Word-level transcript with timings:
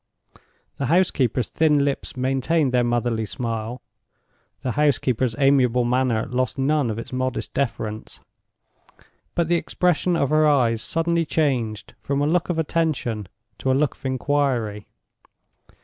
The 0.77 0.87
housekeeper's 0.87 1.49
thin 1.49 1.85
lips 1.85 2.17
maintained 2.17 2.71
their 2.71 2.83
motherly 2.83 3.27
smile; 3.27 3.83
the 4.63 4.71
housekeeper's 4.71 5.35
amiable 5.37 5.83
manner 5.85 6.25
lost 6.27 6.57
none 6.57 6.89
of 6.89 6.97
its 6.97 7.13
modest 7.13 7.53
deference, 7.53 8.19
but 9.35 9.47
the 9.47 9.57
expression 9.57 10.15
of 10.15 10.31
her 10.31 10.47
eyes 10.47 10.81
suddenly 10.81 11.23
changed 11.23 11.93
from 12.01 12.19
a 12.19 12.25
look 12.25 12.49
of 12.49 12.57
attention 12.57 13.27
to 13.59 13.71
a 13.71 13.77
look 13.77 13.93
of 13.93 14.03
inquiry. 14.07 14.87